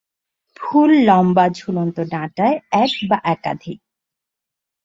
[0.57, 3.79] ফুল লম্বা ঝুলন্ত ডাঁটায় এক বা একাধিক।